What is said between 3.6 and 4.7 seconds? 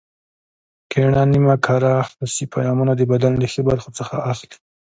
برخو څخه اخلي.